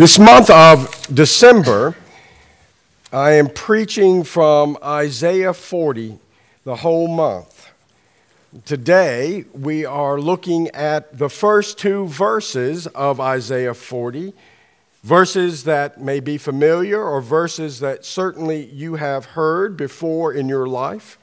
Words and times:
This 0.00 0.18
month 0.18 0.48
of 0.48 1.08
December, 1.12 1.94
I 3.12 3.32
am 3.32 3.50
preaching 3.50 4.24
from 4.24 4.78
Isaiah 4.82 5.52
40 5.52 6.18
the 6.64 6.76
whole 6.76 7.06
month. 7.06 7.68
Today, 8.64 9.44
we 9.52 9.84
are 9.84 10.18
looking 10.18 10.68
at 10.68 11.18
the 11.18 11.28
first 11.28 11.76
two 11.76 12.06
verses 12.06 12.86
of 12.86 13.20
Isaiah 13.20 13.74
40, 13.74 14.32
verses 15.04 15.64
that 15.64 16.00
may 16.00 16.18
be 16.18 16.38
familiar 16.38 17.04
or 17.04 17.20
verses 17.20 17.80
that 17.80 18.06
certainly 18.06 18.70
you 18.70 18.94
have 18.94 19.26
heard 19.26 19.76
before 19.76 20.32
in 20.32 20.48
your 20.48 20.66
life. 20.66 21.18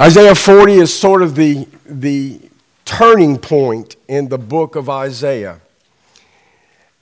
Isaiah 0.00 0.34
40 0.34 0.72
is 0.72 0.92
sort 0.92 1.22
of 1.22 1.36
the, 1.36 1.68
the 1.86 2.49
turning 2.90 3.38
point 3.38 3.94
in 4.08 4.28
the 4.30 4.36
book 4.36 4.74
of 4.74 4.90
Isaiah. 4.90 5.60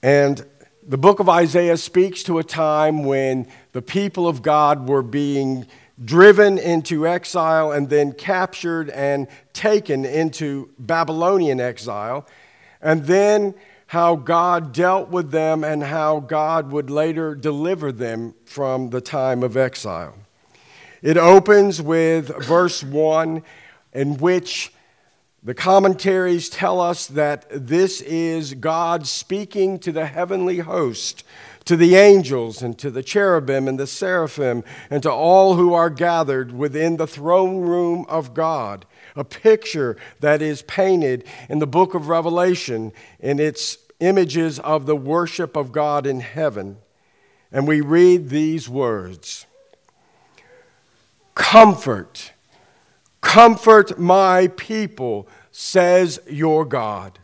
And 0.03 0.45
the 0.87 0.99
book 0.99 1.19
of 1.19 1.31
Isaiah 1.31 1.79
speaks 1.79 2.23
to 2.25 2.39
a 2.39 2.45
time 2.45 3.05
when 3.05 3.49
the 3.73 3.81
people 3.81 4.29
of 4.29 4.43
God 4.43 4.87
were 4.87 5.03
being 5.03 5.67
driven 6.05 6.59
into 6.59 7.07
exile 7.07 7.73
and 7.73 7.89
then 7.89 8.13
captured 8.13 8.91
and 8.91 9.29
taken 9.55 10.05
into 10.05 10.69
Babylonian 10.79 11.59
exile, 11.59 12.29
and 12.83 13.07
then 13.07 13.55
how 13.87 14.15
God 14.15 14.75
dealt 14.75 15.09
with 15.09 15.31
them 15.31 15.65
and 15.65 15.83
how 15.83 16.21
God 16.21 16.71
would 16.71 16.91
later 16.91 17.35
deliver 17.35 17.93
them 17.93 18.35
from 18.45 18.91
the 18.91 19.01
time 19.01 19.43
of 19.43 19.57
exile. 19.57 20.15
It 21.01 21.17
opens 21.17 21.81
with 21.81 22.29
verse 22.45 22.85
1 22.85 23.43
in 23.95 24.19
which 24.19 24.71
the 25.43 25.55
commentaries 25.55 26.49
tell 26.49 26.81
us 26.81 27.07
that 27.07 27.47
this 27.51 28.01
is 28.01 28.55
God 28.55 29.07
speaking 29.07 29.79
to 29.81 29.93
the 29.93 30.07
heavenly 30.07 30.59
host, 30.59 31.23
to 31.65 31.77
the 31.77 31.95
angels, 31.95 32.61
and 32.61 32.77
to 32.79 32.91
the 32.91 33.05
cherubim 33.05 33.69
and 33.69 33.79
the 33.79 33.87
seraphim, 33.87 34.65
and 34.91 35.03
to 35.05 35.11
all 35.11 35.55
who 35.55 35.75
are 35.75 35.91
gathered 35.91 36.51
within 36.53 36.97
the 36.97 37.07
throne 37.07 37.61
room 37.61 38.05
of 38.09 38.35
God. 38.35 38.85
A 39.15 39.23
picture 39.23 39.97
that 40.21 40.43
is 40.43 40.63
painted 40.63 41.25
in 41.49 41.61
the 41.61 41.67
book 41.67 41.95
of 41.95 42.09
Revelation 42.09 42.93
in 43.21 43.39
its 43.39 43.79
images 44.01 44.59
of 44.61 44.87
the 44.87 44.97
worship 44.97 45.57
of 45.57 45.73
God 45.73 46.07
in 46.07 46.21
heaven. 46.21 46.79
And 47.53 47.67
we 47.67 47.81
read 47.81 48.29
these 48.29 48.69
words 48.69 49.47
Comfort 51.35 52.33
Comfort 53.21 53.99
my 53.99 54.49
people, 54.49 55.29
says 55.51 56.21
your 56.29 56.65
God. 56.65 57.19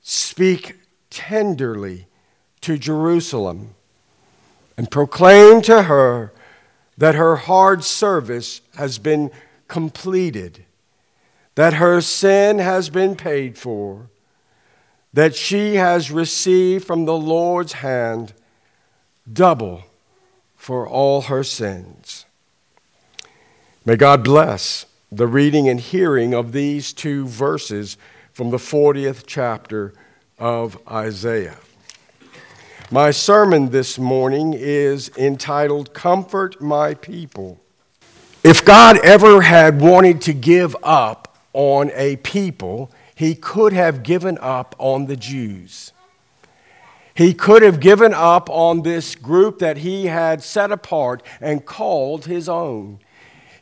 Speak 0.00 0.76
tenderly 1.10 2.06
to 2.60 2.76
Jerusalem 2.76 3.74
and 4.76 4.90
proclaim 4.90 5.62
to 5.62 5.84
her 5.84 6.32
that 6.96 7.14
her 7.14 7.36
hard 7.36 7.84
service 7.84 8.60
has 8.76 8.98
been 8.98 9.30
completed, 9.68 10.64
that 11.54 11.74
her 11.74 12.00
sin 12.00 12.58
has 12.58 12.90
been 12.90 13.16
paid 13.16 13.56
for, 13.56 14.08
that 15.12 15.34
she 15.34 15.76
has 15.76 16.10
received 16.10 16.84
from 16.84 17.04
the 17.04 17.16
Lord's 17.16 17.74
hand 17.74 18.34
double 19.30 19.84
for 20.56 20.86
all 20.86 21.22
her 21.22 21.44
sins. 21.44 22.26
May 23.86 23.96
God 23.96 24.24
bless 24.24 24.86
the 25.12 25.26
reading 25.26 25.68
and 25.68 25.78
hearing 25.78 26.32
of 26.32 26.52
these 26.52 26.90
two 26.94 27.26
verses 27.26 27.98
from 28.32 28.48
the 28.48 28.56
40th 28.56 29.24
chapter 29.26 29.92
of 30.38 30.78
Isaiah. 30.90 31.58
My 32.90 33.10
sermon 33.10 33.72
this 33.72 33.98
morning 33.98 34.54
is 34.56 35.10
entitled 35.18 35.92
Comfort 35.92 36.62
My 36.62 36.94
People. 36.94 37.60
If 38.42 38.64
God 38.64 39.04
ever 39.04 39.42
had 39.42 39.82
wanted 39.82 40.22
to 40.22 40.32
give 40.32 40.74
up 40.82 41.36
on 41.52 41.90
a 41.92 42.16
people, 42.16 42.90
he 43.14 43.34
could 43.34 43.74
have 43.74 44.02
given 44.02 44.38
up 44.40 44.74
on 44.78 45.04
the 45.04 45.16
Jews. 45.16 45.92
He 47.14 47.34
could 47.34 47.60
have 47.60 47.80
given 47.80 48.14
up 48.14 48.48
on 48.48 48.80
this 48.80 49.14
group 49.14 49.58
that 49.58 49.76
he 49.76 50.06
had 50.06 50.42
set 50.42 50.72
apart 50.72 51.22
and 51.38 51.66
called 51.66 52.24
his 52.24 52.48
own. 52.48 53.00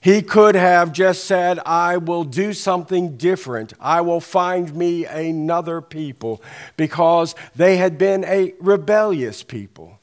He 0.02 0.20
could 0.20 0.56
have 0.56 0.92
just 0.92 1.24
said, 1.24 1.60
I 1.64 1.96
will 1.96 2.24
do 2.24 2.52
something 2.54 3.16
different. 3.16 3.72
I 3.80 4.00
will 4.00 4.20
find 4.20 4.74
me 4.74 5.06
another 5.06 5.80
people 5.80 6.42
because 6.76 7.36
they 7.54 7.76
had 7.76 7.98
been 7.98 8.24
a 8.24 8.52
rebellious 8.58 9.44
people. 9.44 10.00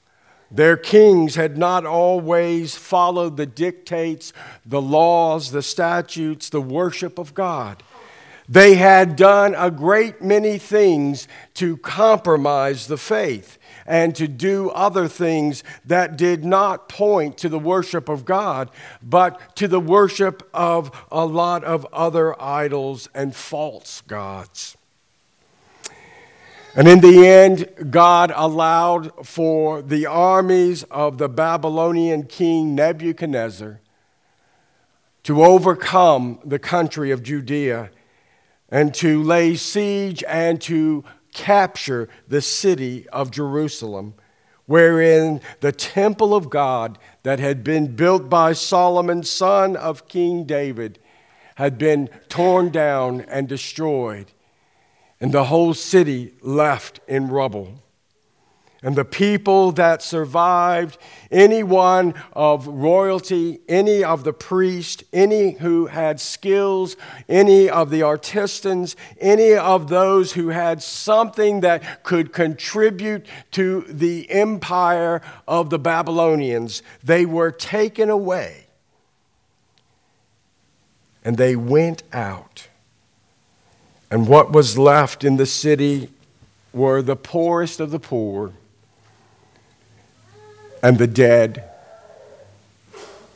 Their 0.49 0.77
kings 0.77 1.35
had 1.35 1.57
not 1.57 1.85
always 1.85 2.75
followed 2.75 3.35
the 3.35 3.45
dictates, 3.45 4.31
the 4.65 4.81
laws, 4.81 5.51
the 5.51 5.61
statutes, 5.61 6.49
the 6.49 6.61
worship 6.61 7.19
of 7.19 7.33
God. 7.33 7.83
They 8.51 8.73
had 8.75 9.15
done 9.15 9.53
a 9.55 9.69
great 9.69 10.23
many 10.23 10.57
things 10.57 11.27
to 11.53 11.77
compromise 11.77 12.87
the 12.87 12.97
faith 12.97 13.59
and 13.85 14.15
to 14.15 14.27
do 14.27 14.71
other 14.71 15.07
things 15.07 15.63
that 15.85 16.17
did 16.17 16.43
not 16.43 16.89
point 16.89 17.37
to 17.37 17.49
the 17.49 17.59
worship 17.59 18.09
of 18.09 18.25
God, 18.25 18.71
but 19.03 19.55
to 19.57 19.67
the 19.67 19.79
worship 19.79 20.49
of 20.51 20.91
a 21.11 21.27
lot 21.27 21.63
of 21.63 21.85
other 21.93 22.39
idols 22.41 23.07
and 23.13 23.35
false 23.35 24.01
gods. 24.01 24.75
And 26.75 26.87
in 26.87 27.01
the 27.01 27.27
end, 27.27 27.91
God 27.91 28.31
allowed 28.35 29.27
for 29.27 29.83
the 29.83 30.07
armies 30.07 30.83
of 30.83 31.19
the 31.19 31.29
Babylonian 31.29 32.23
king 32.23 32.73
Nebuchadnezzar 32.73 33.79
to 35.23 35.43
overcome 35.43 36.39
the 36.43 36.59
country 36.59 37.11
of 37.11 37.21
Judea 37.21 37.91
and 38.71 38.93
to 38.95 39.21
lay 39.23 39.55
siege 39.55 40.23
and 40.27 40.61
to 40.61 41.03
capture 41.33 42.09
the 42.27 42.41
city 42.41 43.07
of 43.09 43.31
Jerusalem, 43.31 44.13
wherein 44.65 45.41
the 45.61 45.71
temple 45.71 46.35
of 46.35 46.49
God 46.49 46.97
that 47.23 47.39
had 47.39 47.63
been 47.63 47.95
built 47.95 48.29
by 48.29 48.53
Solomon, 48.53 49.23
son 49.23 49.75
of 49.75 50.07
King 50.07 50.43
David, 50.43 50.99
had 51.55 51.77
been 51.77 52.09
torn 52.29 52.69
down 52.69 53.21
and 53.21 53.47
destroyed, 53.47 54.31
and 55.19 55.31
the 55.31 55.45
whole 55.45 55.73
city 55.73 56.33
left 56.41 56.99
in 57.07 57.27
rubble 57.27 57.83
and 58.81 58.95
the 58.95 59.05
people 59.05 59.73
that 59.73 60.01
survived, 60.01 60.97
anyone 61.31 62.13
of 62.31 62.65
royalty, 62.65 63.59
any 63.67 64.05
of 64.05 64.23
the 64.23 64.31
priests, 64.31 65.03
any 65.11 65.51
who 65.51 65.87
had 65.87 66.19
skills, 66.21 66.95
any 67.27 67.69
of 67.69 67.89
the 67.89 68.03
artisans, 68.03 68.95
any 69.19 69.53
of 69.53 69.89
those 69.89 70.31
who 70.33 70.49
had 70.49 70.81
something 70.81 71.59
that 71.59 72.03
could 72.03 72.31
contribute 72.31 73.25
to 73.51 73.81
the 73.89 74.29
empire 74.31 75.21
of 75.45 75.69
the 75.69 75.79
Babylonians, 75.79 76.81
they 77.03 77.25
were 77.25 77.51
taken 77.51 78.09
away. 78.09 78.67
And 81.25 81.35
they 81.35 81.57
went 81.57 82.03
out. 82.13 82.69
And 84.09 84.25
what 84.25 84.53
was 84.53 84.77
left 84.77 85.25
in 85.25 85.35
the 85.35 85.45
city 85.45 86.09
were 86.71 87.01
the 87.01 87.17
poorest 87.17 87.81
of 87.81 87.91
the 87.91 87.99
poor 87.99 88.53
and 90.81 90.97
the 90.97 91.07
dead, 91.07 91.63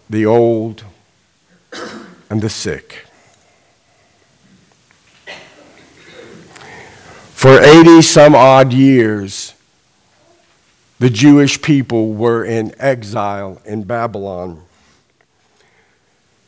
the 0.10 0.26
old, 0.26 0.84
and 2.30 2.42
the 2.42 2.50
sick. 2.50 3.06
For 7.34 7.60
80 7.60 8.02
some 8.02 8.36
odd 8.36 8.72
years, 8.72 9.54
the 11.00 11.10
Jewish 11.10 11.62
people 11.62 12.14
were 12.14 12.46
in 12.46 12.74
exile 12.80 13.62
in 13.66 13.84
Babylon. 13.84 14.62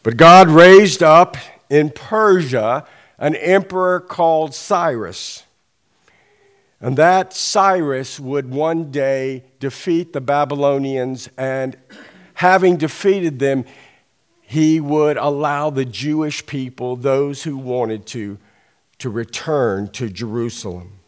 But 0.04 0.18
God 0.18 0.50
raised 0.50 1.04
up 1.04 1.36
in 1.70 1.90
Persia 1.90 2.86
an 3.18 3.36
emperor 3.36 4.00
called 4.00 4.54
Cyrus. 4.54 5.45
And 6.86 6.98
that 6.98 7.34
Cyrus 7.34 8.20
would 8.20 8.52
one 8.52 8.92
day 8.92 9.44
defeat 9.60 10.14
the 10.14 10.22
Babylonians, 10.22 11.28
and 11.36 11.76
having 12.36 12.78
defeated 12.78 13.40
them, 13.40 13.66
he 14.44 14.80
would 14.80 15.18
allow 15.18 15.72
the 15.72 15.84
Jewish 15.84 16.46
people, 16.46 16.96
those 16.96 17.42
who 17.42 17.58
wanted 17.58 18.06
to, 18.10 18.38
to 19.00 19.10
return 19.10 19.88
to 19.94 20.12
Jerusalem. 20.12 21.00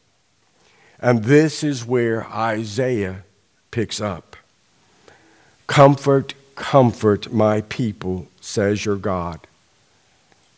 And 0.99 1.25
this 1.25 1.63
is 1.63 1.85
where 1.85 2.25
Isaiah 2.25 3.23
picks 3.69 4.01
up. 4.01 4.35
Comfort, 5.67 6.33
comfort 6.55 7.31
my 7.31 7.61
people, 7.61 8.25
says 8.41 8.83
your 8.83 8.95
God. 8.95 9.45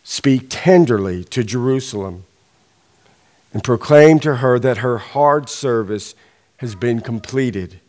Speak 0.06 0.46
tenderly 0.48 1.26
to 1.26 1.44
Jerusalem 1.44 2.24
and 3.54 3.64
proclaim 3.64 4.20
to 4.20 4.38
her 4.38 4.60
that 4.60 4.78
her 4.78 4.98
hard 4.98 5.50
service 5.50 6.16
has 6.58 6.76
been 6.76 7.00
completed, 7.00 7.80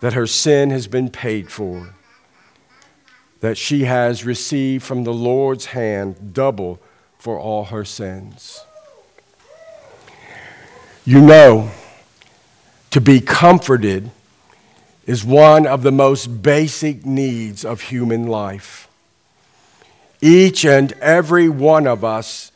that 0.00 0.12
her 0.12 0.26
sin 0.26 0.70
has 0.70 0.86
been 0.86 1.10
paid 1.10 1.50
for, 1.50 1.94
that 3.40 3.56
she 3.56 3.84
has 3.84 4.24
received 4.24 4.84
from 4.84 5.04
the 5.04 5.12
Lord's 5.12 5.66
hand 5.66 6.32
double 6.32 6.78
for 7.18 7.38
all 7.38 7.64
her 7.64 7.84
sins. 7.84 8.64
You 11.04 11.20
know, 11.20 11.70
to 12.90 13.00
be 13.00 13.20
comforted 13.20 14.10
is 15.06 15.24
one 15.24 15.66
of 15.66 15.82
the 15.82 15.92
most 15.92 16.42
basic 16.42 17.06
needs 17.06 17.64
of 17.64 17.80
human 17.82 18.26
life. 18.26 18.88
Each 20.20 20.64
and 20.64 20.92
every 20.94 21.48
one 21.48 21.86
of 21.86 22.04
us 22.04 22.50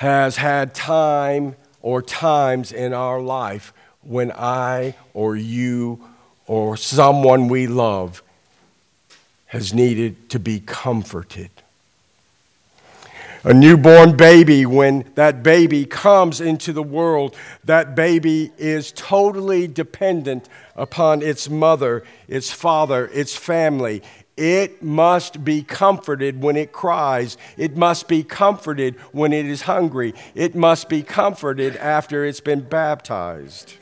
has 0.00 0.38
had 0.38 0.74
time 0.74 1.54
or 1.82 2.00
times 2.00 2.72
in 2.72 2.94
our 2.94 3.20
life 3.20 3.70
when 4.00 4.32
I 4.32 4.94
or 5.12 5.36
you 5.36 6.00
or 6.46 6.78
someone 6.78 7.48
we 7.48 7.66
love 7.66 8.22
has 9.48 9.74
needed 9.74 10.30
to 10.30 10.38
be 10.38 10.58
comforted. 10.58 11.50
A 13.44 13.52
newborn 13.52 14.16
baby, 14.16 14.64
when 14.64 15.04
that 15.16 15.42
baby 15.42 15.84
comes 15.84 16.40
into 16.40 16.72
the 16.72 16.82
world, 16.82 17.36
that 17.64 17.94
baby 17.94 18.52
is 18.56 18.92
totally 18.92 19.66
dependent 19.66 20.48
upon 20.76 21.20
its 21.20 21.50
mother, 21.50 22.04
its 22.26 22.50
father, 22.50 23.10
its 23.12 23.36
family. 23.36 24.02
It 24.40 24.82
must 24.82 25.44
be 25.44 25.62
comforted 25.62 26.40
when 26.40 26.56
it 26.56 26.72
cries. 26.72 27.36
It 27.58 27.76
must 27.76 28.08
be 28.08 28.22
comforted 28.22 28.94
when 29.12 29.34
it 29.34 29.44
is 29.44 29.60
hungry. 29.60 30.14
It 30.34 30.54
must 30.54 30.88
be 30.88 31.02
comforted 31.02 31.76
after 31.76 32.24
it's 32.24 32.40
been 32.40 32.62
baptized. 32.62 33.74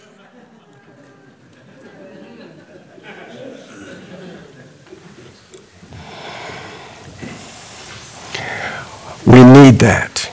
We 9.24 9.44
need 9.44 9.78
that. 9.78 10.28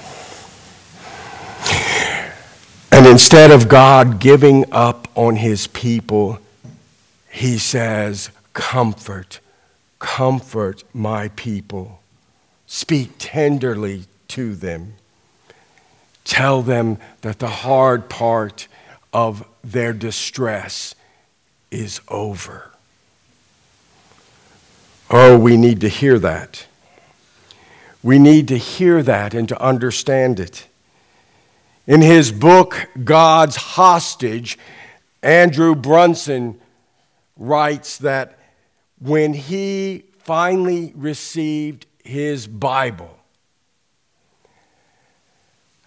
And 2.92 3.06
instead 3.06 3.52
of 3.52 3.68
God 3.68 4.20
giving 4.20 4.66
up 4.72 5.08
on 5.14 5.36
his 5.36 5.68
people, 5.68 6.40
he 7.30 7.60
says, 7.60 8.32
Comfort 8.54 9.40
Comfort 10.06 10.84
my 10.94 11.30
people. 11.30 12.00
Speak 12.68 13.14
tenderly 13.18 14.04
to 14.28 14.54
them. 14.54 14.94
Tell 16.24 16.62
them 16.62 17.00
that 17.22 17.40
the 17.40 17.48
hard 17.48 18.08
part 18.08 18.68
of 19.12 19.48
their 19.64 19.94
distress 19.94 20.94
is 21.72 22.02
over. 22.08 22.70
Oh, 25.10 25.40
we 25.40 25.58
need 25.58 25.82
to 25.82 25.90
hear 25.90 26.20
that. 26.20 26.68
We 28.04 28.20
need 28.20 28.48
to 28.50 28.58
hear 28.58 29.02
that 29.02 29.34
and 29.34 29.50
to 29.50 29.60
understand 29.60 30.40
it. 30.40 30.68
In 31.88 32.04
his 32.04 32.32
book, 32.32 32.90
God's 33.04 33.56
Hostage, 33.56 34.60
Andrew 35.24 35.74
Brunson 35.74 36.60
writes 37.36 37.98
that 37.98 38.38
when 39.00 39.34
he 39.34 40.06
finally 40.20 40.94
received 40.96 41.86
his 42.04 42.48
Bible 42.48 43.20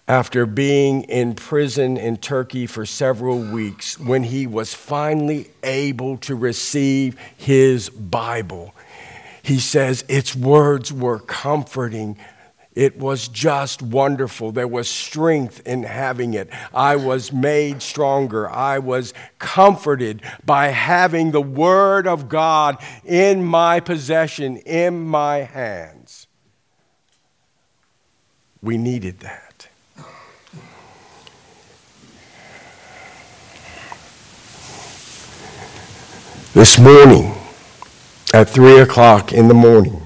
after 0.07 0.47
being 0.47 1.03
in 1.03 1.35
prison 1.35 1.95
in 1.95 2.17
Turkey 2.17 2.65
for 2.65 2.83
several 2.83 3.39
weeks, 3.39 3.99
when 3.99 4.23
he 4.23 4.47
was 4.47 4.73
finally 4.73 5.51
able 5.61 6.17
to 6.17 6.33
receive 6.33 7.17
his 7.37 7.89
Bible, 7.89 8.73
he 9.43 9.59
says 9.59 10.03
its 10.09 10.35
words 10.35 10.91
were 10.91 11.19
comforting 11.19 12.17
it 12.79 12.97
was 12.97 13.27
just 13.27 13.81
wonderful. 13.81 14.53
There 14.53 14.65
was 14.65 14.87
strength 14.87 15.61
in 15.67 15.83
having 15.83 16.33
it. 16.33 16.49
I 16.73 16.95
was 16.95 17.33
made 17.33 17.81
stronger. 17.81 18.49
I 18.49 18.79
was 18.79 19.13
comforted 19.37 20.21
by 20.45 20.67
having 20.67 21.31
the 21.31 21.41
Word 21.41 22.07
of 22.07 22.29
God 22.29 22.77
in 23.03 23.43
my 23.43 23.81
possession, 23.81 24.55
in 24.55 25.01
my 25.01 25.39
hands. 25.39 26.27
We 28.61 28.77
needed 28.77 29.19
that. 29.19 29.67
This 36.53 36.79
morning, 36.79 37.35
at 38.33 38.47
3 38.47 38.79
o'clock 38.79 39.33
in 39.33 39.49
the 39.49 39.53
morning, 39.53 40.01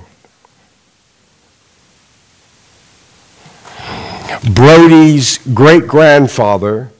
Brody's 4.52 5.38
great 5.54 5.88
grandfather, 5.88 6.92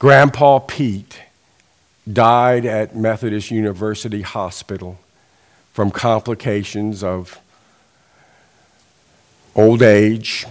Grandpa 0.00 0.58
Pete, 0.58 1.20
died 2.12 2.66
at 2.66 2.96
Methodist 2.96 3.52
University 3.52 4.22
Hospital 4.22 4.98
from 5.72 5.92
complications 5.92 7.04
of 7.04 7.38
old 9.54 9.80
age, 9.80 10.44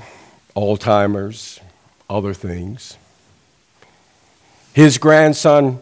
Alzheimer's, 0.56 1.59
other 2.09 2.33
things. 2.33 2.95
His 4.71 4.97
grandson, 4.97 5.81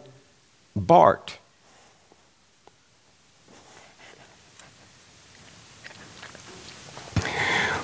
Bart, 0.74 1.38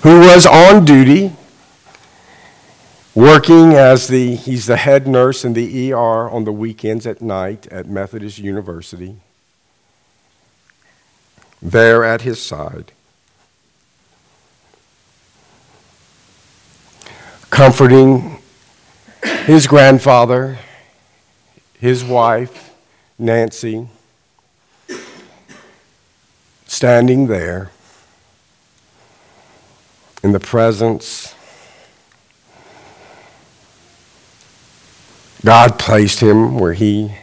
who 0.03 0.19
was 0.19 0.47
on 0.47 0.85
duty 0.85 1.31
working 3.21 3.75
as 3.75 4.09
the 4.09 4.35
he's 4.35 4.65
the 4.65 4.79
head 4.79 5.07
nurse 5.07 5.45
in 5.45 5.53
the 5.53 5.93
ER 5.93 6.31
on 6.31 6.45
the 6.45 6.53
weekends 6.53 7.07
at 7.07 7.21
night 7.21 7.67
at 7.67 7.87
Methodist 7.87 8.39
University. 8.39 9.17
There 11.61 12.03
at 12.03 12.23
his 12.23 12.41
side. 12.41 12.93
Comforting 17.51 18.39
his 19.45 19.67
grandfather, 19.67 20.59
his 21.79 22.03
wife, 22.03 22.75
Nancy, 23.19 23.87
standing 26.67 27.27
there 27.27 27.71
in 30.23 30.33
the 30.33 30.41
presence 30.41 31.35
God 35.45 35.79
placed 35.79 36.21
him 36.21 36.59
where 36.59 36.75
he 36.75 37.15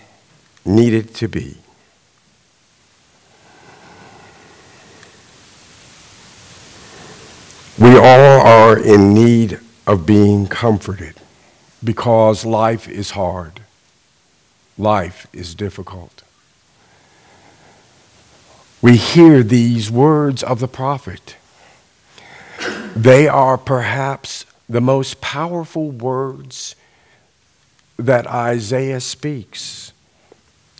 needed 0.65 1.13
to 1.15 1.27
be. 1.27 1.57
We 7.79 7.95
all 7.95 8.41
are 8.41 8.77
in 8.77 9.13
need 9.13 9.59
of 9.85 10.07
being 10.07 10.47
comforted 10.47 11.15
because 11.83 12.43
life 12.43 12.89
is 12.89 13.11
hard. 13.11 13.61
Life 14.79 15.27
is 15.31 15.53
difficult. 15.53 16.23
We 18.81 18.97
hear 18.97 19.43
these 19.43 19.91
words 19.91 20.41
of 20.41 20.59
the 20.59 20.67
prophet. 20.67 21.35
They 22.95 23.27
are 23.27 23.59
perhaps 23.59 24.45
the 24.67 24.81
most 24.81 25.21
powerful 25.21 25.91
words 25.91 26.75
that 27.97 28.27
Isaiah 28.27 29.01
speaks. 29.01 29.93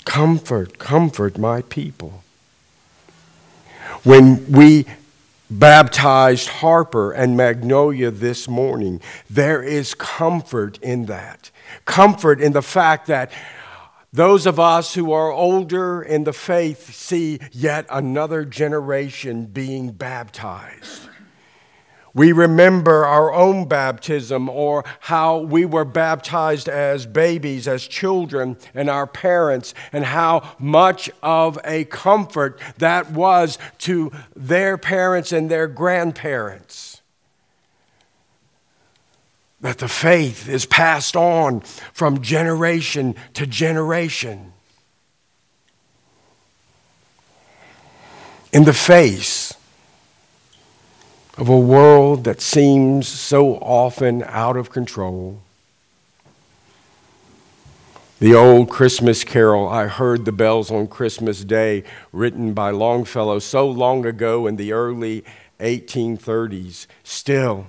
Comfort, 0.05 0.79
comfort 0.79 1.37
my 1.37 1.61
people. 1.63 2.23
When 4.03 4.49
we 4.51 4.85
baptized 5.49 6.49
Harper 6.49 7.11
and 7.11 7.35
Magnolia 7.35 8.11
this 8.11 8.47
morning, 8.47 9.01
there 9.29 9.61
is 9.61 9.93
comfort 9.93 10.77
in 10.81 11.05
that. 11.05 11.51
Comfort 11.85 12.41
in 12.41 12.53
the 12.53 12.61
fact 12.61 13.07
that 13.07 13.31
those 14.13 14.45
of 14.45 14.59
us 14.59 14.93
who 14.93 15.11
are 15.11 15.31
older 15.31 16.01
in 16.01 16.23
the 16.23 16.33
faith 16.33 16.93
see 16.93 17.39
yet 17.51 17.85
another 17.89 18.45
generation 18.45 19.45
being 19.45 19.91
baptized. 19.91 21.06
We 22.17 22.31
remember 22.31 23.05
our 23.05 23.31
own 23.31 23.67
baptism 23.67 24.49
or 24.49 24.83
how 25.01 25.37
we 25.37 25.65
were 25.65 25.85
baptized 25.85 26.67
as 26.67 27.05
babies, 27.05 27.67
as 27.67 27.87
children, 27.87 28.57
and 28.73 28.89
our 28.89 29.05
parents, 29.05 29.75
and 29.93 30.03
how 30.03 30.55
much 30.57 31.11
of 31.21 31.59
a 31.63 31.85
comfort 31.85 32.59
that 32.79 33.11
was 33.11 33.59
to 33.79 34.11
their 34.35 34.79
parents 34.79 35.31
and 35.31 35.47
their 35.47 35.67
grandparents. 35.67 37.01
that 39.59 39.79
the 39.79 39.87
faith 39.87 40.47
is 40.47 40.65
passed 40.67 41.15
on 41.15 41.59
from 41.91 42.21
generation 42.21 43.15
to 43.33 43.45
generation. 43.45 44.53
In 48.53 48.65
the 48.65 48.73
face 48.73 49.55
of 51.37 51.47
a 51.49 51.57
world 51.57 52.23
that 52.23 52.41
seems 52.41 53.07
so 53.07 53.57
often 53.57 54.23
out 54.23 54.57
of 54.57 54.71
control, 54.71 55.39
the 58.19 58.33
old 58.33 58.67
Christmas 58.67 59.23
carol, 59.23 59.69
I 59.69 59.85
heard 59.85 60.25
the 60.25 60.31
bells 60.31 60.71
on 60.71 60.87
Christmas 60.87 61.43
Day, 61.43 61.83
written 62.11 62.53
by 62.53 62.71
Longfellow 62.71 63.37
so 63.37 63.69
long 63.69 64.07
ago 64.07 64.47
in 64.47 64.55
the 64.55 64.73
early 64.73 65.23
1830s, 65.59 66.87
still 67.03 67.67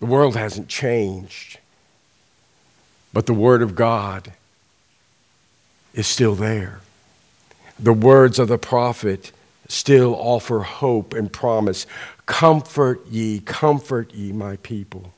the 0.00 0.06
world 0.06 0.36
hasn't 0.36 0.68
changed, 0.68 1.58
but 3.14 3.24
the 3.24 3.32
Word 3.32 3.62
of 3.62 3.74
God 3.74 4.32
is 5.94 6.06
still 6.06 6.34
there. 6.34 6.80
The 7.78 7.94
words 7.94 8.38
of 8.38 8.48
the 8.48 8.58
prophet 8.58 9.32
still 9.68 10.14
offer 10.14 10.60
hope 10.60 11.14
and 11.14 11.32
promise. 11.32 11.86
Comfort 12.26 13.06
ye, 13.06 13.40
comfort 13.40 14.12
ye, 14.14 14.32
my 14.32 14.56
people. 14.56 15.12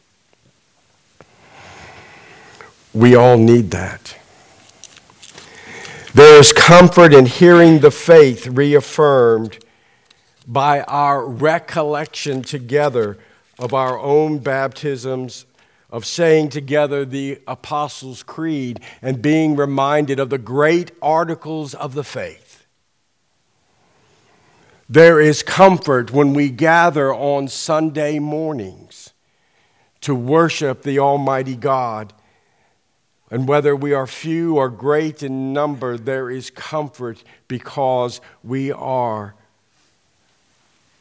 We 2.92 3.14
all 3.14 3.36
need 3.36 3.70
that. 3.72 4.16
There 6.14 6.38
is 6.40 6.52
comfort 6.52 7.12
in 7.12 7.26
hearing 7.26 7.80
the 7.80 7.90
faith 7.90 8.46
reaffirmed 8.46 9.58
by 10.46 10.80
our 10.82 11.26
recollection 11.26 12.40
together 12.42 13.18
of 13.58 13.74
our 13.74 13.98
own 13.98 14.38
baptisms, 14.38 15.44
of 15.90 16.06
saying 16.06 16.48
together 16.48 17.04
the 17.04 17.40
Apostles' 17.46 18.22
Creed, 18.22 18.80
and 19.02 19.20
being 19.20 19.56
reminded 19.56 20.18
of 20.18 20.30
the 20.30 20.38
great 20.38 20.90
articles 21.02 21.74
of 21.74 21.94
the 21.94 22.04
faith. 22.04 22.45
There 24.88 25.20
is 25.20 25.42
comfort 25.42 26.12
when 26.12 26.32
we 26.32 26.48
gather 26.48 27.12
on 27.12 27.48
Sunday 27.48 28.18
mornings 28.18 29.12
to 30.02 30.14
worship 30.14 30.82
the 30.82 30.98
Almighty 30.98 31.56
God. 31.56 32.12
And 33.30 33.48
whether 33.48 33.74
we 33.74 33.92
are 33.92 34.06
few 34.06 34.56
or 34.56 34.68
great 34.68 35.22
in 35.22 35.52
number, 35.52 35.98
there 35.98 36.30
is 36.30 36.50
comfort 36.50 37.24
because 37.48 38.20
we 38.44 38.70
are 38.70 39.34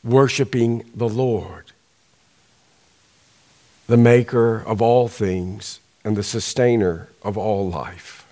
worshiping 0.03 0.89
the 0.95 1.09
Lord 1.09 1.71
the 3.87 3.97
maker 3.97 4.57
of 4.65 4.81
all 4.81 5.07
things 5.07 5.79
and 6.03 6.15
the 6.15 6.23
sustainer 6.23 7.09
of 7.21 7.37
all 7.37 7.69
life. 7.69 8.24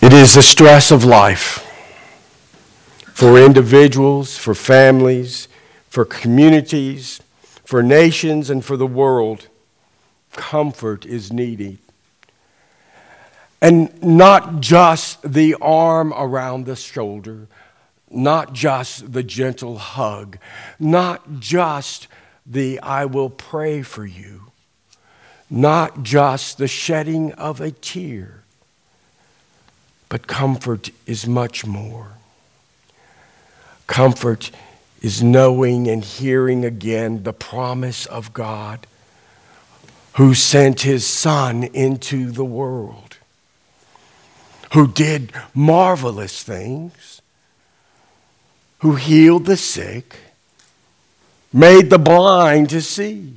It 0.00 0.12
is 0.12 0.34
the 0.34 0.42
stress 0.42 0.92
of 0.92 1.04
life 1.04 1.64
for 3.12 3.36
individuals, 3.36 4.38
for 4.38 4.54
families, 4.54 5.48
for 5.88 6.04
communities, 6.04 7.20
for 7.64 7.82
nations, 7.82 8.48
and 8.48 8.64
for 8.64 8.76
the 8.76 8.86
world. 8.86 9.48
Comfort 10.32 11.04
is 11.04 11.32
needed. 11.32 11.78
And 13.60 14.00
not 14.00 14.60
just 14.60 15.20
the 15.32 15.56
arm 15.60 16.14
around 16.16 16.66
the 16.66 16.76
shoulder, 16.76 17.48
not 18.08 18.52
just 18.52 19.12
the 19.12 19.24
gentle 19.24 19.78
hug, 19.78 20.38
not 20.78 21.40
just 21.40 22.06
the 22.46 22.78
I 22.80 23.04
will 23.04 23.30
pray 23.30 23.82
for 23.82 24.06
you, 24.06 24.52
not 25.50 26.04
just 26.04 26.58
the 26.58 26.68
shedding 26.68 27.32
of 27.32 27.60
a 27.60 27.72
tear, 27.72 28.44
but 30.08 30.26
comfort 30.26 30.90
is 31.06 31.26
much 31.26 31.66
more. 31.66 32.12
Comfort 33.86 34.50
is 35.00 35.22
knowing 35.22 35.88
and 35.88 36.04
hearing 36.04 36.64
again 36.64 37.22
the 37.22 37.32
promise 37.32 38.06
of 38.06 38.32
God 38.32 38.86
who 40.14 40.34
sent 40.34 40.80
his 40.80 41.06
Son 41.06 41.62
into 41.62 42.30
the 42.30 42.44
world, 42.44 43.18
who 44.72 44.88
did 44.88 45.32
marvelous 45.54 46.42
things 46.42 47.22
who 48.78 48.94
healed 48.94 49.46
the 49.46 49.56
sick, 49.56 50.16
made 51.52 51.90
the 51.90 51.98
blind 51.98 52.70
to 52.70 52.80
see, 52.80 53.34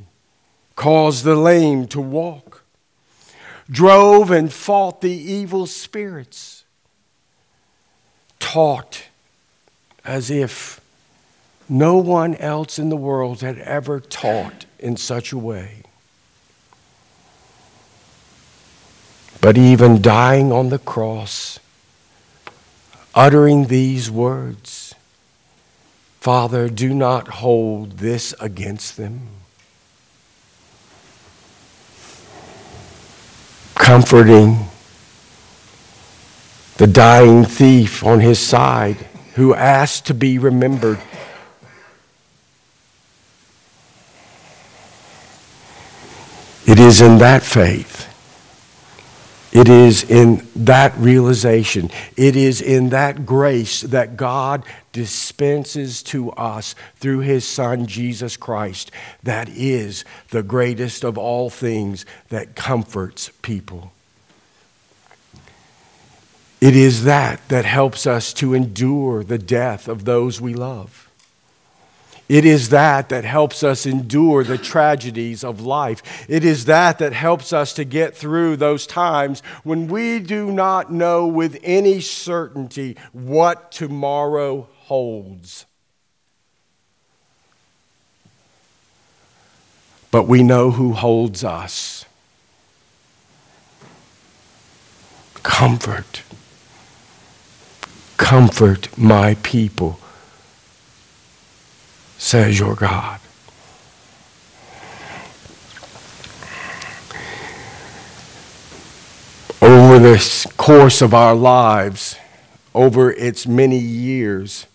caused 0.75 1.23
the 1.23 1.35
lame 1.35 1.87
to 1.87 1.99
walk, 1.99 2.63
drove 3.69 4.29
and 4.31 4.51
fought 4.51 5.01
the 5.01 5.11
evil 5.11 5.65
spirits, 5.65 6.60
taught 8.41 9.05
as 10.03 10.29
if 10.29 10.81
no 11.69 11.95
one 11.95 12.35
else 12.35 12.77
in 12.77 12.89
the 12.89 12.97
world 12.97 13.39
had 13.39 13.57
ever 13.59 14.01
taught 14.01 14.65
in 14.77 14.97
such 14.97 15.31
a 15.31 15.37
way. 15.37 15.83
But 19.39 19.57
even 19.57 20.01
dying 20.01 20.51
on 20.51 20.69
the 20.69 20.79
cross, 20.79 21.59
uttering 23.15 23.67
these 23.67 24.11
words 24.11 24.95
Father, 26.19 26.69
do 26.69 26.93
not 26.93 27.27
hold 27.27 27.97
this 27.97 28.35
against 28.39 28.95
them. 28.95 29.21
Comforting 33.73 34.67
the 36.81 36.87
dying 36.87 37.45
thief 37.45 38.03
on 38.03 38.19
his 38.19 38.39
side 38.39 38.97
who 39.35 39.53
asked 39.53 40.07
to 40.07 40.15
be 40.15 40.39
remembered. 40.39 40.97
It 46.65 46.79
is 46.79 46.99
in 46.99 47.19
that 47.19 47.43
faith 47.43 48.07
it 49.51 49.67
is 49.67 50.09
in 50.09 50.47
that 50.55 50.97
realization, 50.97 51.91
it 52.15 52.35
is 52.35 52.61
in 52.61 52.89
that 52.89 53.25
grace 53.25 53.81
that 53.81 54.15
God 54.15 54.63
dispenses 54.93 56.01
to 56.03 56.31
us 56.31 56.73
through 56.95 57.19
his 57.19 57.45
Son, 57.45 57.85
Jesus 57.85 58.37
Christ, 58.37 58.91
that 59.23 59.49
is 59.49 60.05
the 60.29 60.41
greatest 60.41 61.03
of 61.03 61.17
all 61.17 61.49
things 61.49 62.05
that 62.29 62.55
comforts 62.55 63.29
people. 63.41 63.91
It 66.61 66.75
is 66.75 67.05
that 67.05 67.45
that 67.49 67.65
helps 67.65 68.05
us 68.05 68.33
to 68.33 68.53
endure 68.53 69.23
the 69.23 69.39
death 69.39 69.87
of 69.87 70.05
those 70.05 70.39
we 70.39 70.53
love. 70.53 71.09
It 72.29 72.45
is 72.45 72.69
that 72.69 73.09
that 73.09 73.25
helps 73.25 73.61
us 73.61 73.85
endure 73.85 74.45
the 74.45 74.57
tragedies 74.57 75.43
of 75.43 75.59
life. 75.59 76.29
It 76.29 76.45
is 76.45 76.63
that 76.65 76.99
that 76.99 77.11
helps 77.11 77.51
us 77.51 77.73
to 77.73 77.83
get 77.83 78.15
through 78.15 78.55
those 78.55 78.87
times 78.87 79.41
when 79.63 79.87
we 79.87 80.19
do 80.19 80.49
not 80.49 80.89
know 80.89 81.27
with 81.27 81.59
any 81.61 81.99
certainty 81.99 82.95
what 83.11 83.71
tomorrow 83.71 84.69
holds. 84.77 85.65
But 90.09 90.23
we 90.23 90.41
know 90.43 90.71
who 90.71 90.93
holds 90.93 91.43
us. 91.43 92.05
Comfort. 95.43 96.21
Comfort 98.31 98.97
my 98.97 99.35
people 99.43 99.99
says 102.17 102.57
your 102.57 102.75
God. 102.75 103.19
Over 109.61 109.99
the 109.99 110.47
course 110.55 111.01
of 111.01 111.13
our 111.13 111.35
lives, 111.35 112.15
over 112.73 113.11
its 113.11 113.45
many 113.45 113.77
years, 113.77 114.65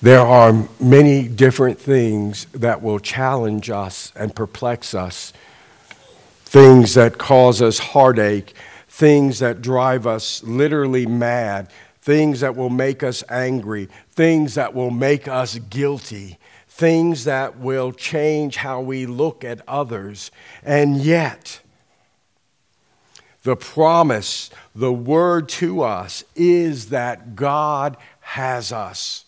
there 0.00 0.20
are 0.20 0.68
many 0.78 1.26
different 1.26 1.80
things 1.80 2.44
that 2.52 2.80
will 2.80 3.00
challenge 3.00 3.70
us 3.70 4.12
and 4.14 4.36
perplex 4.36 4.94
us, 4.94 5.32
things 6.44 6.94
that 6.94 7.18
cause 7.18 7.60
us 7.60 7.80
heartache, 7.80 8.54
things 8.96 9.40
that 9.40 9.60
drive 9.60 10.06
us 10.06 10.42
literally 10.42 11.04
mad, 11.04 11.68
things 12.00 12.40
that 12.40 12.56
will 12.56 12.70
make 12.70 13.02
us 13.02 13.22
angry, 13.28 13.90
things 14.12 14.54
that 14.54 14.72
will 14.72 14.90
make 14.90 15.28
us 15.28 15.58
guilty, 15.58 16.38
things 16.66 17.24
that 17.24 17.58
will 17.58 17.92
change 17.92 18.56
how 18.56 18.80
we 18.80 19.04
look 19.04 19.44
at 19.44 19.60
others. 19.68 20.30
And 20.62 20.96
yet, 20.96 21.60
the 23.42 23.54
promise, 23.54 24.48
the 24.74 24.94
word 24.94 25.50
to 25.50 25.82
us 25.82 26.24
is 26.34 26.88
that 26.88 27.36
God 27.36 27.98
has 28.20 28.72
us. 28.72 29.26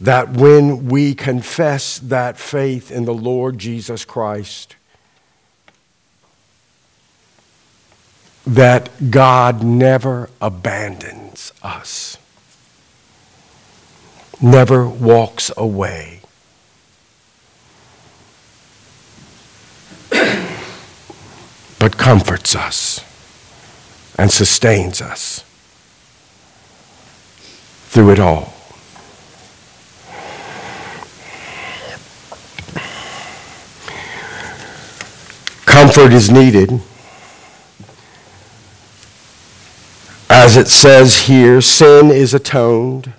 That 0.00 0.30
when 0.30 0.86
we 0.86 1.14
confess 1.14 1.98
that 1.98 2.38
faith 2.38 2.90
in 2.90 3.04
the 3.04 3.12
Lord 3.12 3.58
Jesus 3.58 4.06
Christ, 4.06 4.74
that 8.48 9.10
God 9.10 9.62
never 9.62 10.30
abandons 10.40 11.52
us, 11.62 12.16
never 14.40 14.88
walks 14.88 15.52
away. 15.54 16.22
but 21.78 21.98
comforts 21.98 22.56
us 22.56 23.04
and 24.16 24.30
sustains 24.30 25.02
us 25.02 25.44
through 27.88 28.12
it 28.12 28.18
all. 28.18 28.54
Comfort 35.66 36.14
is 36.14 36.30
needed. 36.30 36.80
As 40.48 40.56
it 40.56 40.68
says 40.68 41.26
here, 41.26 41.60
sin 41.60 42.10
is 42.10 42.32
atoned, 42.32 43.12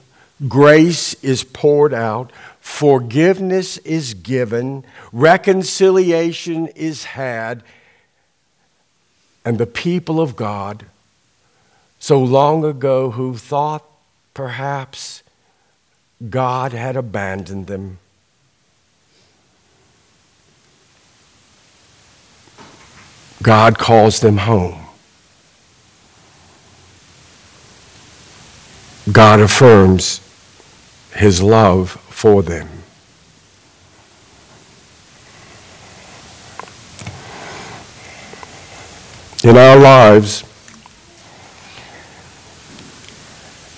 grace 0.47 1.13
is 1.23 1.43
poured 1.43 1.93
out, 1.93 2.31
forgiveness 2.59 3.77
is 3.77 4.15
given, 4.15 4.83
reconciliation 5.13 6.69
is 6.69 7.03
had, 7.03 7.61
and 9.45 9.59
the 9.59 9.67
people 9.67 10.19
of 10.19 10.35
God, 10.35 10.87
so 11.99 12.19
long 12.19 12.65
ago, 12.65 13.11
who 13.11 13.37
thought 13.37 13.85
perhaps 14.33 15.21
God 16.31 16.73
had 16.73 16.95
abandoned 16.95 17.67
them, 17.67 17.99
God 23.43 23.77
calls 23.77 24.19
them 24.19 24.37
home. 24.37 24.88
God 29.11 29.39
affirms 29.39 30.21
his 31.15 31.41
love 31.41 31.91
for 32.09 32.43
them. 32.43 32.67
In 39.41 39.57
our 39.57 39.77
lives, 39.77 40.43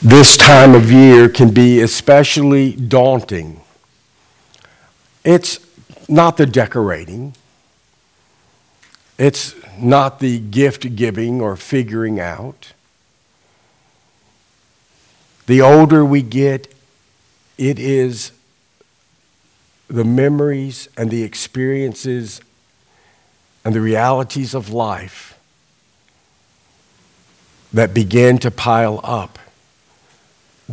this 0.01 0.35
time 0.35 0.73
of 0.73 0.91
year 0.91 1.29
can 1.29 1.51
be 1.51 1.81
especially 1.81 2.73
daunting. 2.73 3.61
It's 5.23 5.59
not 6.09 6.38
the 6.38 6.47
decorating, 6.47 7.35
it's 9.19 9.53
not 9.77 10.19
the 10.19 10.39
gift 10.39 10.95
giving 10.95 11.41
or 11.41 11.55
figuring 11.55 12.19
out. 12.19 12.73
The 15.51 15.60
older 15.60 16.05
we 16.05 16.22
get, 16.22 16.74
it 17.58 17.77
is 17.77 18.31
the 19.89 20.05
memories 20.05 20.88
and 20.96 21.12
the 21.12 21.24
experiences 21.24 22.39
and 23.65 23.75
the 23.75 23.81
realities 23.81 24.53
of 24.53 24.70
life 24.70 25.38
that 27.74 27.93
begin 27.93 28.38
to 28.38 28.50
pile 28.50 29.01
up 29.03 29.39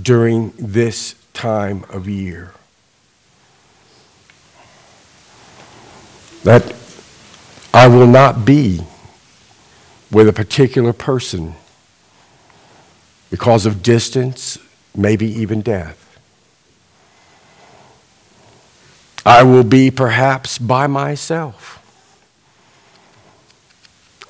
during 0.01 0.53
this 0.57 1.17
time 1.33 1.85
of 1.89 2.09
year. 2.09 2.53
That 6.45 6.73
I 7.75 7.89
will 7.89 8.07
not 8.07 8.45
be 8.45 8.83
with 10.13 10.29
a 10.29 10.33
particular 10.33 10.93
person 10.93 11.57
because 13.29 13.67
of 13.67 13.83
distance, 13.83 14.57
maybe 14.99 15.27
even 15.27 15.63
death. 15.63 16.05
I 19.25 19.43
will 19.43 19.65
be 19.65 19.91
perhaps 19.91 20.59
by 20.59 20.87
myself. 20.87 21.77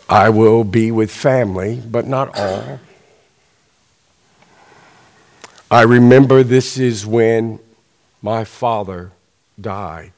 I 0.08 0.28
will 0.28 0.64
be 0.64 0.90
with 0.90 1.10
family, 1.10 1.82
but 1.86 2.06
not 2.06 2.36
all. 2.38 2.80
I 5.70 5.82
remember 5.82 6.42
this 6.42 6.78
is 6.78 7.06
when 7.06 7.60
my 8.22 8.44
father 8.44 9.12
died. 9.60 10.12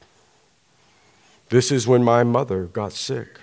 This 1.49 1.71
is 1.71 1.85
when 1.85 2.03
my 2.03 2.23
mother 2.23 2.65
got 2.65 2.93
sick. 2.93 3.39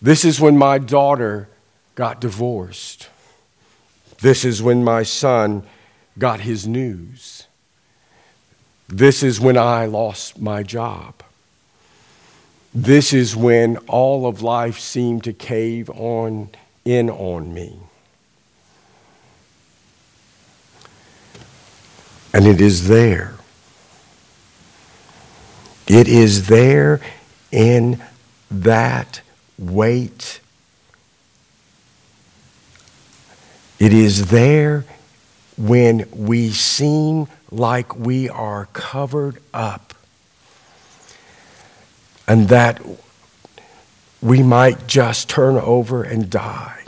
This 0.00 0.24
is 0.24 0.40
when 0.40 0.58
my 0.58 0.78
daughter 0.78 1.48
got 1.94 2.20
divorced. 2.20 3.08
This 4.22 4.44
is 4.44 4.62
when 4.62 4.84
my 4.84 5.02
son 5.02 5.64
got 6.16 6.40
his 6.40 6.64
news. 6.64 7.48
This 8.88 9.24
is 9.24 9.40
when 9.40 9.58
I 9.58 9.86
lost 9.86 10.40
my 10.40 10.62
job. 10.62 11.24
This 12.72 13.12
is 13.12 13.34
when 13.34 13.78
all 13.88 14.28
of 14.28 14.40
life 14.40 14.78
seemed 14.78 15.24
to 15.24 15.32
cave 15.32 15.90
on 15.90 16.50
in 16.84 17.10
on 17.10 17.52
me. 17.52 17.76
And 22.32 22.46
it 22.46 22.60
is 22.60 22.86
there. 22.86 23.34
It 25.88 26.06
is 26.06 26.46
there 26.46 27.00
in 27.50 28.00
that 28.52 29.20
weight. 29.58 30.38
It 33.82 33.92
is 33.92 34.26
there 34.26 34.84
when 35.56 36.06
we 36.12 36.50
seem 36.50 37.26
like 37.50 37.96
we 37.96 38.28
are 38.28 38.66
covered 38.66 39.42
up 39.52 39.92
and 42.28 42.48
that 42.48 42.80
we 44.20 44.40
might 44.40 44.86
just 44.86 45.28
turn 45.28 45.56
over 45.56 46.04
and 46.04 46.30
die. 46.30 46.84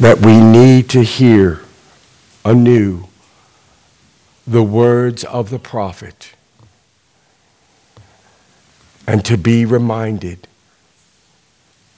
That 0.00 0.18
we 0.18 0.40
need 0.40 0.90
to 0.90 1.04
hear 1.04 1.60
anew 2.44 3.04
the 4.48 4.64
words 4.64 5.22
of 5.22 5.50
the 5.50 5.60
prophet 5.60 6.34
and 9.06 9.24
to 9.24 9.38
be 9.38 9.64
reminded 9.64 10.48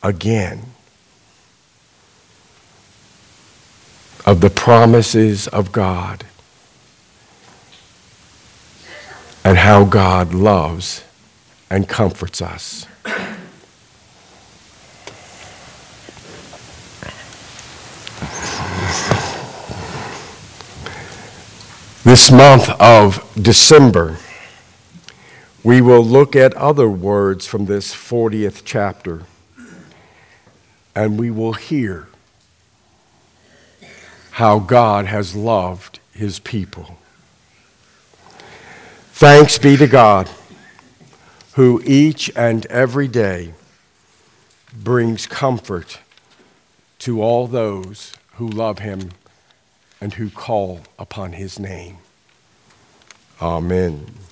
again 0.07 0.62
of 4.25 4.40
the 4.40 4.51
promises 4.51 5.49
of 5.49 5.73
God 5.73 6.25
and 9.45 9.59
how 9.59 9.85
God 9.85 10.33
loves 10.33 11.05
and 11.71 11.88
comforts 11.88 12.40
us. 12.40 12.87
This 22.05 22.31
month 22.31 22.69
of 22.81 23.29
December, 23.35 24.19
we 25.64 25.81
will 25.81 26.05
look 26.05 26.37
at 26.37 26.55
other 26.55 26.88
words 26.88 27.49
from 27.49 27.66
this 27.66 27.92
40th 27.92 28.62
chapter, 28.64 29.23
and 30.97 31.21
we 31.21 31.31
will 31.31 31.53
hear 31.53 32.09
how 34.33 34.59
God 34.59 35.05
has 35.05 35.37
loved 35.37 36.01
his 36.13 36.39
people. 36.39 36.97
Thanks 39.13 39.59
be 39.59 39.77
to 39.77 39.87
God, 39.87 40.31
who 41.53 41.83
each 41.85 42.31
and 42.35 42.65
every 42.67 43.09
day 43.09 43.53
brings 44.73 45.27
comfort 45.27 46.01
to 47.01 47.23
all 47.23 47.47
those 47.47 48.15
who 48.37 48.49
love 48.49 48.79
him 48.79 49.11
and 50.01 50.15
who 50.15 50.31
call 50.31 50.81
upon 50.99 51.33
his 51.33 51.59
name. 51.59 51.99
Amen. 53.41 54.26